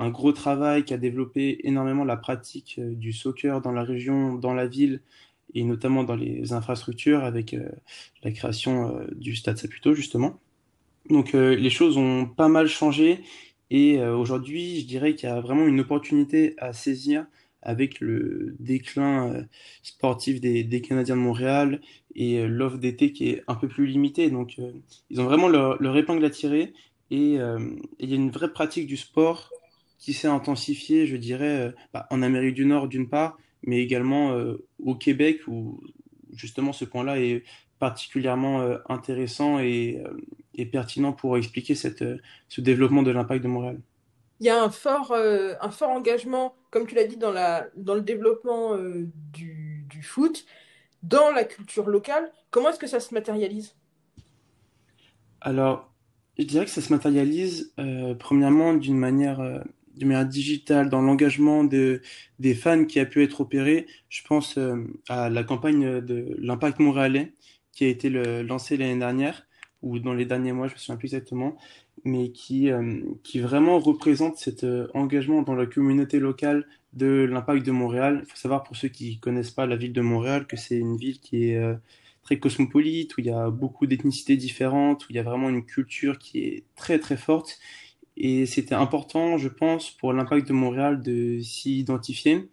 gros 0.09 0.31
travail, 0.31 0.85
qui 0.85 0.93
a 0.93 0.97
développé 0.97 1.59
énormément 1.67 2.05
la 2.05 2.15
pratique 2.15 2.75
euh, 2.79 2.95
du 2.95 3.11
soccer 3.11 3.61
dans 3.61 3.71
la 3.71 3.83
région, 3.83 4.35
dans 4.35 4.53
la 4.53 4.67
ville 4.67 5.01
et 5.53 5.63
notamment 5.63 6.03
dans 6.03 6.15
les 6.15 6.53
infrastructures 6.53 7.23
avec 7.23 7.55
la 8.23 8.31
création 8.31 9.05
du 9.11 9.35
Stade 9.35 9.57
Saputo, 9.59 9.93
justement. 9.93 10.39
Donc, 11.11 11.33
les 11.33 11.69
choses 11.69 11.95
ont 11.95 12.25
pas 12.25 12.47
mal 12.47 12.67
changé 12.67 13.19
et 13.69 14.01
aujourd'hui, 14.01 14.79
je 14.79 14.87
dirais 14.87 15.13
qu'il 15.13 15.29
y 15.29 15.31
a 15.31 15.39
vraiment 15.41 15.67
une 15.67 15.79
opportunité 15.79 16.55
à 16.57 16.73
saisir 16.73 17.27
avec 17.63 17.99
le 17.99 18.55
déclin 18.59 19.33
euh, 19.33 19.43
sportif 19.81 20.39
des, 20.39 20.81
Canadiens 20.81 21.15
de 21.15 21.21
Montréal 21.21 21.81
et 22.15 22.39
euh, 22.39 22.47
l'offre 22.47 22.77
d'été 22.77 23.11
qui 23.11 23.29
est 23.29 23.43
un 23.47 23.55
peu 23.55 23.67
plus 23.67 23.85
limitée. 23.85 24.29
Donc, 24.29 24.55
euh, 24.59 24.71
ils 25.09 25.19
ont 25.19 25.25
vraiment 25.25 25.47
leur, 25.47 25.81
leur 25.81 25.97
épingle 25.97 26.23
à 26.25 26.29
tirer 26.29 26.73
et 27.11 27.33
il 27.33 28.09
y 28.09 28.13
a 28.13 28.15
une 28.15 28.31
vraie 28.31 28.51
pratique 28.51 28.87
du 28.87 28.97
sport 28.97 29.51
qui 29.99 30.13
s'est 30.13 30.27
intensifiée, 30.27 31.05
je 31.05 31.15
dirais, 31.15 31.71
bah, 31.93 32.07
en 32.09 32.23
Amérique 32.23 32.55
du 32.55 32.65
Nord 32.65 32.87
d'une 32.87 33.07
part, 33.07 33.37
mais 33.61 33.83
également 33.83 34.35
au 34.83 34.95
Québec 34.95 35.41
où 35.47 35.79
justement 36.33 36.73
ce 36.73 36.85
point-là 36.85 37.19
est 37.19 37.43
particulièrement 37.77 38.67
intéressant 38.89 39.59
et, 39.59 40.01
et 40.55 40.65
pertinent 40.65 41.13
pour 41.13 41.37
expliquer 41.37 41.75
cette, 41.75 42.03
ce 42.47 42.61
développement 42.61 43.03
de 43.03 43.11
l'impact 43.11 43.43
de 43.43 43.49
Montréal. 43.49 43.79
Il 44.43 44.47
y 44.47 44.49
a 44.49 44.61
un 44.61 44.69
fort, 44.69 45.13
euh, 45.13 45.53
un 45.61 45.71
fort 45.71 45.91
engagement, 45.91 46.53
comme 46.69 46.85
tu 46.85 46.95
l'as 46.95 47.05
dit, 47.05 47.15
dans 47.15 47.31
le 47.31 48.01
développement 48.01 48.73
euh, 48.75 49.07
du, 49.31 49.87
foot, 50.01 50.45
dans 51.01 51.31
la 51.31 51.45
culture 51.45 51.87
locale. 51.87 52.29
Comment 52.51 52.67
est-ce 52.67 52.79
que 52.79 52.87
ça 52.87 52.99
se 52.99 53.13
matérialise? 53.13 53.73
Alors, 55.39 55.89
je 56.37 56.43
dirais 56.43 56.65
que 56.65 56.71
ça 56.71 56.81
se 56.81 56.91
matérialise 56.91 57.73
euh, 57.79 58.15
premièrement 58.15 58.73
d'une 58.73 58.97
manière, 58.97 59.63
d'une 59.95 60.09
manière 60.09 60.27
digitale, 60.27 60.89
dans 60.89 60.99
l'engagement 60.99 61.63
de, 61.63 62.01
des 62.39 62.53
fans 62.53 62.83
qui 62.83 62.99
a 62.99 63.05
pu 63.05 63.23
être 63.23 63.39
opéré. 63.39 63.87
Je 64.09 64.23
pense 64.23 64.59
à 65.07 65.29
la 65.29 65.43
campagne 65.45 66.01
de 66.01 66.35
l'Impact 66.37 66.79
montréalais 66.79 67.33
qui 67.71 67.85
a 67.85 67.87
été 67.87 68.09
lancée 68.43 68.75
l'année 68.75 68.99
dernière, 68.99 69.47
ou 69.81 69.99
dans 69.99 70.13
les 70.13 70.25
derniers 70.25 70.51
mois, 70.51 70.67
je 70.67 70.73
me 70.73 70.79
souviens 70.79 70.97
plus 70.97 71.13
exactement, 71.13 71.57
mais 72.05 72.31
qui, 72.31 72.69
euh, 72.69 73.01
qui 73.23 73.39
vraiment 73.39 73.79
représente 73.79 74.37
cet 74.37 74.63
euh, 74.63 74.87
engagement 74.93 75.41
dans 75.41 75.55
la 75.55 75.65
communauté 75.65 76.19
locale 76.19 76.65
de 76.93 77.27
l'Impact 77.29 77.65
de 77.65 77.71
Montréal. 77.71 78.21
Il 78.23 78.29
faut 78.29 78.37
savoir 78.37 78.63
pour 78.63 78.75
ceux 78.75 78.89
qui 78.89 79.19
connaissent 79.19 79.51
pas 79.51 79.65
la 79.65 79.75
ville 79.75 79.93
de 79.93 80.01
Montréal 80.01 80.45
que 80.47 80.57
c'est 80.57 80.77
une 80.77 80.97
ville 80.97 81.19
qui 81.19 81.49
est 81.49 81.57
euh, 81.57 81.75
très 82.23 82.39
cosmopolite, 82.39 83.17
où 83.17 83.21
il 83.21 83.27
y 83.27 83.31
a 83.31 83.49
beaucoup 83.49 83.87
d'ethnicités 83.87 84.37
différentes, 84.37 85.03
où 85.03 85.07
il 85.11 85.15
y 85.15 85.19
a 85.19 85.23
vraiment 85.23 85.49
une 85.49 85.65
culture 85.65 86.19
qui 86.19 86.39
est 86.39 86.63
très 86.75 86.99
très 86.99 87.17
forte. 87.17 87.59
Et 88.17 88.45
c'était 88.45 88.75
important, 88.75 89.37
je 89.37 89.49
pense, 89.49 89.89
pour 89.91 90.13
l'impact 90.13 90.47
de 90.47 90.53
Montréal 90.53 91.01
de 91.01 91.39
s'y 91.41 91.79
identifier, 91.79 92.49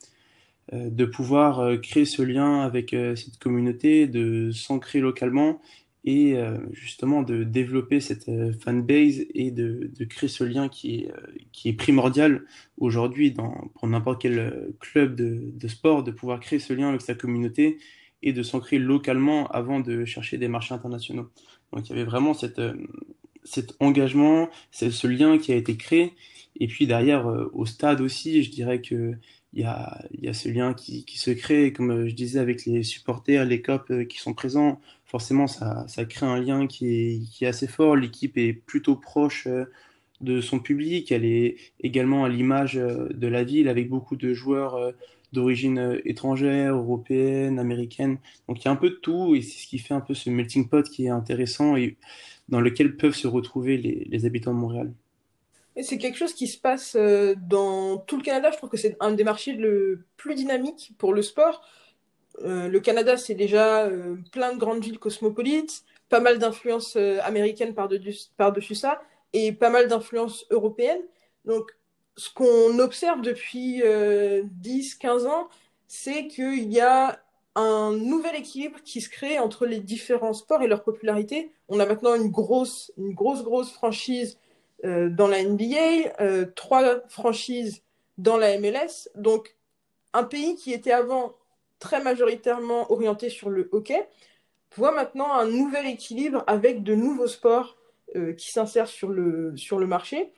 euh, 0.73 0.91
de 0.91 1.05
pouvoir 1.05 1.61
euh, 1.61 1.77
créer 1.77 2.05
ce 2.05 2.23
lien 2.23 2.63
avec 2.63 2.91
cette 2.91 3.39
communauté, 3.39 4.07
de 4.07 4.51
s'ancrer 4.53 5.01
localement 5.01 5.61
et 6.05 6.37
euh, 6.37 6.59
justement 6.73 7.23
de 7.23 7.45
développer 7.45 8.01
cette 8.01 8.29
euh, 8.29 8.53
fanbase 8.53 9.25
et 9.35 9.51
de, 9.51 9.91
de 9.95 10.05
créer 10.05 10.29
ce 10.29 10.45
lien 10.45 10.69
qui 10.69 11.01
est, 11.01 11.11
euh, 11.11 11.21
qui 11.53 11.69
est 11.69 11.75
primordial 11.75 12.45
aujourd'hui 12.79 13.33
pour 13.33 13.89
n'importe 13.89 14.23
quel 14.23 14.73
club 14.81 15.15
de, 15.15 15.51
de 15.53 15.69
sport, 15.69 16.03
de 16.03 16.11
pouvoir 16.11 16.41
créer 16.41 16.59
ce 16.59 16.73
lien 16.73 16.89
avec 16.89 17.03
sa 17.03 17.15
communauté 17.15 17.79
et 18.23 18.33
de 18.33 18.43
s'ancrer 18.43 18.79
localement 18.79 19.47
avant 19.49 19.81
de 19.81 20.05
chercher 20.05 20.39
des 20.39 20.49
marchés 20.49 20.75
internationaux. 20.75 21.29
Donc 21.73 21.89
il 21.89 21.91
y 21.91 21.93
avait 21.93 22.05
vraiment 22.05 22.35
cette, 22.35 22.61
cet 23.45 23.77
engagement, 23.81 24.49
ce, 24.71 25.07
lien 25.07 25.39
qui 25.39 25.53
a 25.53 25.57
été 25.57 25.77
créé. 25.77 26.15
Et 26.59 26.67
puis 26.67 26.87
derrière, 26.87 27.27
au 27.53 27.65
stade 27.65 28.01
aussi, 28.01 28.43
je 28.43 28.51
dirais 28.51 28.83
que 28.83 29.15
il 29.53 29.63
y 29.63 29.65
a, 29.65 30.01
il 30.13 30.25
y 30.25 30.29
a 30.29 30.35
ce 30.35 30.49
lien 30.49 30.75
qui, 30.75 31.05
qui 31.05 31.19
se 31.19 31.31
crée, 31.31 31.73
comme 31.73 32.07
je 32.07 32.15
disais, 32.15 32.39
avec 32.39 32.65
les 32.67 32.83
supporters, 32.83 33.45
les 33.45 33.63
copes 33.63 33.91
euh, 33.91 34.05
qui 34.05 34.19
sont 34.19 34.35
présents. 34.35 34.81
Forcément, 35.11 35.49
ça, 35.49 35.85
ça 35.89 36.05
crée 36.05 36.25
un 36.25 36.41
lien 36.41 36.69
qui 36.69 37.27
est, 37.41 37.47
assez 37.47 37.67
fort. 37.67 37.97
L'équipe 37.97 38.39
est 38.39 38.53
plutôt 38.53 38.95
proche 38.95 39.49
euh, 39.49 39.65
de 40.21 40.41
son 40.41 40.61
public. 40.61 41.11
Elle 41.11 41.25
est 41.25 41.57
également 41.81 42.25
à 42.25 42.29
l'image 42.29 42.77
euh, 42.77 43.09
de 43.13 43.27
la 43.27 43.43
ville, 43.43 43.69
avec 43.69 43.89
beaucoup 43.89 44.15
de 44.15 44.33
joueurs 44.33 44.77
euh, 44.77 44.93
d'origine 45.33 46.01
étrangère, 46.05 46.77
européenne, 46.77 47.59
américaine. 47.59 48.19
Donc 48.47 48.61
il 48.61 48.67
y 48.67 48.69
a 48.69 48.71
un 48.71 48.77
peu 48.77 48.91
de 48.91 48.95
tout, 49.03 49.35
et 49.35 49.43
c'est 49.43 49.63
ce 49.63 49.67
qui 49.67 49.81
fait 49.81 49.95
un 49.95 50.01
peu 50.01 50.15
ce 50.15 50.31
melting 50.31 50.69
pot 50.69 50.89
qui 50.89 51.07
est 51.07 51.11
intéressant 51.11 51.75
et 51.75 51.97
dans 52.49 52.61
lequel 52.61 52.97
peuvent 52.97 53.17
se 53.17 53.27
retrouver 53.27 53.79
les, 53.79 54.27
habitants 54.27 54.55
de 54.55 54.61
Montréal. 54.61 54.93
Et 55.75 55.83
c'est 55.83 55.99
quelque 55.99 56.19
chose 56.19 56.35
qui 56.35 56.47
se 56.47 56.59
passe 56.59 56.97
dans 56.97 57.99
tout 57.99 58.17
le 58.17 58.23
Canada. 58.23 58.51
Je 58.53 58.59
trouve 58.59 58.71
que 58.71 58.77
c'est 58.77 58.97
un 59.01 59.13
des 59.13 59.25
marchés 59.25 59.55
le 59.55 60.05
plus 60.17 60.37
dynamique 60.37 60.93
pour 60.99 61.13
le 61.15 61.23
sport. 61.23 61.63
Euh, 62.43 62.69
le 62.69 62.81
Canada, 62.81 63.17
c'est 63.17 63.35
déjà 63.35 63.85
euh, 63.85 64.17
plein 64.33 64.55
de 64.55 64.59
grandes 64.59 64.83
villes 64.83 64.99
cosmopolites, 64.99 65.85
pas 66.09 66.21
mal 66.21 66.39
d'influences 66.39 66.97
euh, 66.97 67.19
américaines 67.23 67.75
par-dessus 67.75 68.75
ça, 68.75 69.01
et 69.33 69.53
pas 69.53 69.71
mal 69.71 69.89
d'influences 69.89 70.47
européennes. 70.51 71.03
Donc, 71.45 71.71
ce 72.17 72.33
qu'on 72.33 72.79
observe 72.79 73.21
depuis 73.21 73.83
euh, 73.83 74.43
10-15 74.63 75.27
ans, 75.27 75.49
c'est 75.87 76.27
qu'il 76.29 76.73
y 76.73 76.81
a 76.81 77.21
un 77.57 77.93
nouvel 77.93 78.37
équilibre 78.37 78.79
qui 78.85 79.01
se 79.01 79.11
crée 79.11 79.39
entre 79.39 79.67
les 79.67 79.81
différents 79.81 80.33
sports 80.33 80.63
et 80.63 80.69
leur 80.69 80.83
popularité. 80.83 81.53
On 81.69 81.81
a 81.81 81.87
maintenant 81.87 82.15
une 82.15 82.31
grosse, 82.31 82.93
une 82.97 83.13
grosse, 83.13 83.43
grosse 83.43 83.73
franchise 83.73 84.39
dans 84.83 85.29
la 85.29 85.43
NBA, 85.43 86.47
trois 86.55 87.07
franchises 87.09 87.83
dans 88.19 88.39
la 88.39 88.57
MLS. 88.59 89.11
Donc, 89.17 89.57
un 90.15 90.25
pays 90.25 90.55
qui 90.55 90.73
était 90.73 90.93
avant 90.93 91.35
très 91.81 92.03
majoritairement 92.03 92.93
orienté 92.93 93.29
sur 93.29 93.51
le 93.51 93.69
hockey 93.73 94.07
voit 94.77 94.93
maintenant 94.93 95.33
un 95.33 95.47
nouvel 95.47 95.87
équilibre 95.87 96.45
avec 96.47 96.85
de 96.85 96.95
nouveaux 96.95 97.27
sports 97.27 97.77
euh, 98.15 98.33
qui 98.35 98.53
s'insèrent 98.53 98.89
sur 98.89 99.09
le, 99.09 99.57
sur 99.57 99.79
le 99.79 99.87
marché. 99.87 100.33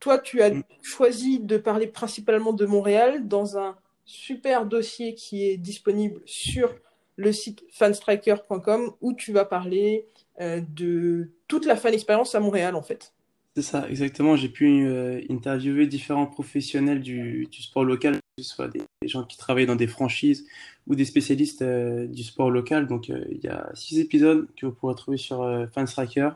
Toi, 0.00 0.18
tu 0.18 0.40
as 0.40 0.52
choisi 0.80 1.40
de 1.40 1.58
parler 1.58 1.86
principalement 1.86 2.52
de 2.52 2.64
Montréal 2.64 3.28
dans 3.28 3.58
un 3.58 3.76
super 4.04 4.64
dossier 4.64 5.14
qui 5.14 5.46
est 5.46 5.56
disponible 5.56 6.22
sur 6.24 6.74
le 7.16 7.32
site 7.32 7.64
fanstriker.com 7.72 8.92
où 9.00 9.12
tu 9.12 9.32
vas 9.32 9.44
parler 9.44 10.06
euh, 10.40 10.62
de 10.74 11.32
toute 11.48 11.66
la 11.66 11.76
fan 11.76 11.92
expérience 11.92 12.34
à 12.34 12.40
Montréal 12.40 12.74
en 12.76 12.82
fait. 12.82 13.12
C'est 13.56 13.62
ça, 13.62 13.88
exactement. 13.90 14.36
J'ai 14.36 14.48
pu 14.48 14.86
euh, 14.86 15.20
interviewer 15.28 15.86
différents 15.88 16.26
professionnels 16.26 17.00
du, 17.00 17.48
du 17.50 17.62
sport 17.62 17.84
local 17.84 18.20
ce 18.42 18.54
soit 18.54 18.68
des, 18.68 18.82
gens 19.04 19.24
qui 19.24 19.38
travaillent 19.38 19.66
dans 19.66 19.76
des 19.76 19.86
franchises 19.86 20.46
ou 20.86 20.94
des 20.94 21.04
spécialistes 21.04 21.62
du 21.62 22.22
sport 22.22 22.50
local. 22.50 22.86
Donc 22.86 23.08
il 23.08 23.40
y 23.42 23.48
a 23.48 23.70
six 23.74 23.98
épisodes 23.98 24.48
que 24.56 24.66
vous 24.66 24.72
pourrez 24.72 24.94
trouver 24.94 25.16
sur 25.16 25.46
Fanstriker. 25.72 26.30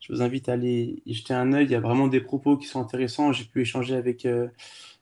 Je 0.00 0.12
vous 0.12 0.22
invite 0.22 0.48
à 0.48 0.52
aller 0.52 1.02
y 1.06 1.14
jeter 1.14 1.34
un 1.34 1.52
œil. 1.52 1.64
Il 1.64 1.70
y 1.70 1.74
a 1.74 1.80
vraiment 1.80 2.08
des 2.08 2.20
propos 2.20 2.56
qui 2.56 2.66
sont 2.66 2.80
intéressants. 2.80 3.32
J'ai 3.32 3.44
pu 3.44 3.62
échanger 3.62 3.94
avec 3.94 4.26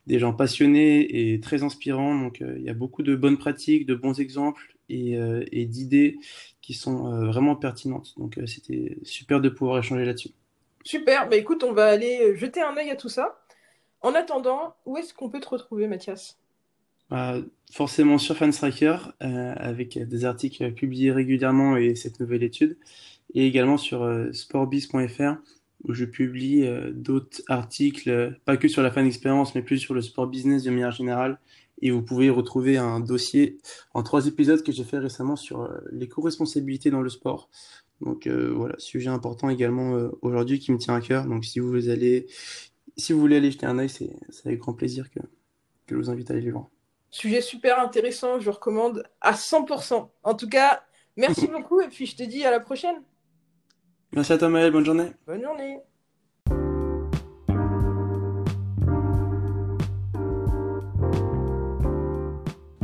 des 0.06 0.18
gens 0.18 0.32
passionnés 0.32 1.32
et 1.32 1.40
très 1.40 1.62
inspirants. 1.62 2.18
Donc 2.18 2.40
il 2.40 2.62
y 2.62 2.70
a 2.70 2.74
beaucoup 2.74 3.02
de 3.02 3.16
bonnes 3.16 3.38
pratiques, 3.38 3.86
de 3.86 3.94
bons 3.94 4.20
exemples 4.20 4.76
et, 4.88 5.18
et 5.52 5.66
d'idées 5.66 6.18
qui 6.62 6.74
sont 6.74 7.26
vraiment 7.26 7.56
pertinentes. 7.56 8.14
Donc 8.18 8.38
c'était 8.46 8.98
super 9.02 9.40
de 9.40 9.48
pouvoir 9.48 9.78
échanger 9.78 10.04
là-dessus. 10.04 10.30
Super, 10.84 11.28
bah 11.28 11.36
écoute, 11.36 11.62
on 11.62 11.72
va 11.72 11.86
aller 11.86 12.34
jeter 12.36 12.62
un 12.62 12.76
œil 12.76 12.90
à 12.90 12.96
tout 12.96 13.10
ça. 13.10 13.42
En 14.00 14.14
attendant, 14.14 14.76
où 14.86 14.96
est-ce 14.96 15.12
qu'on 15.12 15.28
peut 15.28 15.40
te 15.40 15.48
retrouver, 15.48 15.86
Mathias? 15.86 16.39
Bah, 17.10 17.40
Forcément 17.70 18.18
sur 18.18 18.36
Fanstriker, 18.36 18.96
euh, 19.22 19.54
avec 19.56 19.96
des 19.96 20.24
articles 20.24 20.72
publiés 20.72 21.12
régulièrement 21.12 21.76
et 21.76 21.94
cette 21.94 22.18
nouvelle 22.18 22.42
étude, 22.42 22.76
et 23.32 23.46
également 23.46 23.76
sur 23.76 24.02
euh, 24.02 24.32
sportbiz.fr, 24.32 25.36
où 25.84 25.94
je 25.94 26.04
publie 26.04 26.64
euh, 26.66 26.90
d'autres 26.92 27.42
articles, 27.46 28.36
pas 28.44 28.56
que 28.56 28.66
sur 28.66 28.82
la 28.82 28.90
fan 28.90 29.06
expérience, 29.06 29.54
mais 29.54 29.62
plus 29.62 29.78
sur 29.78 29.94
le 29.94 30.02
sport 30.02 30.26
business 30.26 30.64
de 30.64 30.70
manière 30.70 30.90
générale. 30.90 31.38
Et 31.80 31.92
vous 31.92 32.02
pouvez 32.02 32.28
retrouver 32.28 32.76
un 32.76 32.98
dossier 32.98 33.58
en 33.94 34.02
trois 34.02 34.26
épisodes 34.26 34.62
que 34.62 34.72
j'ai 34.72 34.84
fait 34.84 34.98
récemment 34.98 35.36
sur 35.36 35.72
les 35.92 36.08
co-responsabilités 36.08 36.90
dans 36.90 37.00
le 37.00 37.08
sport. 37.08 37.48
Donc 38.02 38.28
voilà, 38.28 38.74
sujet 38.78 39.08
important 39.08 39.48
également 39.48 40.10
aujourd'hui 40.20 40.58
qui 40.58 40.72
me 40.72 40.78
tient 40.78 40.94
à 40.94 41.00
cœur. 41.00 41.24
Donc 41.24 41.46
si 41.46 41.58
vous 41.58 41.88
allez 41.88 42.26
si 42.98 43.14
vous 43.14 43.20
voulez 43.20 43.36
aller 43.36 43.50
jeter 43.50 43.64
un 43.64 43.78
œil, 43.78 43.88
c'est 43.88 44.12
avec 44.44 44.58
grand 44.58 44.74
plaisir 44.74 45.10
que, 45.10 45.20
je 45.88 45.94
vous 45.94 46.10
invite 46.10 46.30
à 46.30 46.34
aller 46.34 46.42
le 46.42 46.52
voir. 46.52 46.68
Sujet 47.10 47.40
super 47.40 47.80
intéressant, 47.80 48.38
je 48.38 48.50
recommande 48.50 49.02
à 49.20 49.32
100%. 49.32 50.08
En 50.22 50.34
tout 50.34 50.48
cas, 50.48 50.82
merci 51.16 51.46
beaucoup 51.52 51.80
et 51.80 51.88
puis 51.88 52.06
je 52.06 52.16
te 52.16 52.22
dis 52.22 52.44
à 52.44 52.50
la 52.50 52.60
prochaine. 52.60 53.02
Merci 54.12 54.32
à 54.32 54.38
toi 54.38 54.48
Maël, 54.48 54.72
bonne 54.72 54.84
journée. 54.84 55.10
Bonne 55.26 55.42
journée. 55.42 55.78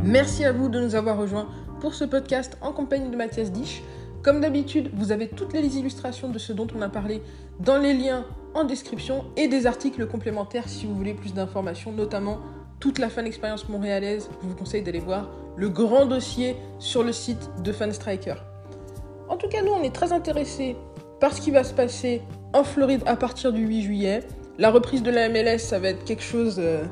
Merci 0.03 0.45
à 0.45 0.53
vous 0.53 0.69
de 0.69 0.79
nous 0.79 0.95
avoir 0.95 1.17
rejoints 1.17 1.49
pour 1.79 1.93
ce 1.93 2.05
podcast 2.05 2.57
en 2.61 2.71
compagnie 2.71 3.09
de 3.09 3.15
Mathias 3.15 3.51
Dich. 3.51 3.81
Comme 4.23 4.41
d'habitude, 4.41 4.89
vous 4.93 5.11
avez 5.11 5.29
toutes 5.29 5.53
les 5.53 5.77
illustrations 5.77 6.29
de 6.29 6.39
ce 6.39 6.51
dont 6.51 6.67
on 6.75 6.81
a 6.81 6.89
parlé 6.89 7.21
dans 7.59 7.77
les 7.77 7.93
liens 7.93 8.25
en 8.53 8.63
description 8.63 9.25
et 9.37 9.47
des 9.47 9.67
articles 9.67 10.05
complémentaires 10.07 10.67
si 10.67 10.85
vous 10.85 10.95
voulez 10.95 11.13
plus 11.13 11.33
d'informations, 11.33 11.91
notamment 11.91 12.39
toute 12.79 12.99
la 12.99 13.09
fan 13.09 13.25
expérience 13.25 13.67
montréalaise. 13.69 14.29
Je 14.41 14.47
vous 14.47 14.55
conseille 14.55 14.81
d'aller 14.81 14.99
voir 14.99 15.29
le 15.55 15.69
grand 15.69 16.05
dossier 16.05 16.55
sur 16.79 17.03
le 17.03 17.11
site 17.11 17.49
de 17.63 17.71
Fanstriker. 17.71 18.35
En 19.29 19.37
tout 19.37 19.47
cas, 19.47 19.61
nous, 19.61 19.71
on 19.71 19.83
est 19.83 19.93
très 19.93 20.13
intéressés 20.13 20.75
par 21.19 21.33
ce 21.33 21.41
qui 21.41 21.51
va 21.51 21.63
se 21.63 21.73
passer 21.73 22.21
en 22.53 22.63
Floride 22.63 23.01
à 23.05 23.15
partir 23.15 23.51
du 23.51 23.65
8 23.65 23.81
juillet. 23.81 24.23
La 24.57 24.71
reprise 24.71 25.03
de 25.03 25.11
la 25.11 25.29
MLS, 25.29 25.59
ça 25.59 25.79
va 25.79 25.89
être 25.89 26.03
quelque 26.03 26.23
chose 26.23 26.57
euh, 26.59 26.83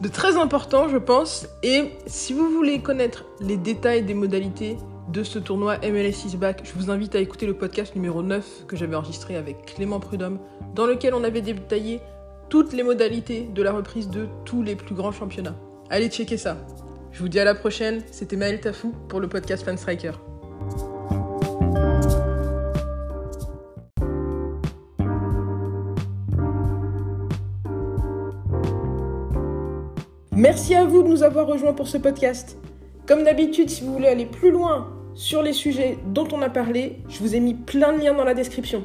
de 0.00 0.08
très 0.08 0.36
important, 0.36 0.88
je 0.88 0.98
pense. 0.98 1.46
Et 1.62 1.92
si 2.06 2.32
vous 2.32 2.48
voulez 2.50 2.80
connaître 2.80 3.24
les 3.40 3.56
détails 3.56 4.02
des 4.02 4.14
modalités, 4.14 4.76
de 5.08 5.22
ce 5.24 5.38
tournoi 5.38 5.78
MLS 5.78 6.26
is 6.26 6.36
back, 6.36 6.62
je 6.64 6.72
vous 6.74 6.90
invite 6.90 7.14
à 7.14 7.18
écouter 7.18 7.46
le 7.46 7.54
podcast 7.54 7.94
numéro 7.94 8.22
9 8.22 8.66
que 8.66 8.76
j'avais 8.76 8.94
enregistré 8.94 9.36
avec 9.36 9.66
Clément 9.66 10.00
Prudhomme, 10.00 10.38
dans 10.74 10.86
lequel 10.86 11.14
on 11.14 11.24
avait 11.24 11.40
détaillé 11.40 12.00
toutes 12.52 12.74
les 12.74 12.82
modalités 12.82 13.48
de 13.50 13.62
la 13.62 13.72
reprise 13.72 14.10
de 14.10 14.28
tous 14.44 14.62
les 14.62 14.76
plus 14.76 14.94
grands 14.94 15.10
championnats. 15.10 15.56
Allez 15.88 16.10
checker 16.10 16.36
ça. 16.36 16.58
Je 17.10 17.20
vous 17.20 17.30
dis 17.30 17.40
à 17.40 17.44
la 17.44 17.54
prochaine, 17.54 18.02
c'était 18.10 18.36
Maël 18.36 18.60
Tafou 18.60 18.92
pour 19.08 19.20
le 19.20 19.26
podcast 19.26 19.64
Fan 19.64 19.78
Striker. 19.78 20.12
Merci 30.32 30.74
à 30.74 30.84
vous 30.84 31.02
de 31.02 31.08
nous 31.08 31.22
avoir 31.22 31.46
rejoints 31.46 31.72
pour 31.72 31.88
ce 31.88 31.96
podcast. 31.96 32.58
Comme 33.06 33.24
d'habitude, 33.24 33.70
si 33.70 33.82
vous 33.82 33.94
voulez 33.94 34.08
aller 34.08 34.26
plus 34.26 34.50
loin 34.50 34.92
sur 35.14 35.42
les 35.42 35.54
sujets 35.54 35.96
dont 36.04 36.28
on 36.32 36.42
a 36.42 36.50
parlé, 36.50 36.98
je 37.08 37.18
vous 37.20 37.34
ai 37.34 37.40
mis 37.40 37.54
plein 37.54 37.94
de 37.94 38.02
liens 38.02 38.12
dans 38.12 38.24
la 38.24 38.34
description. 38.34 38.84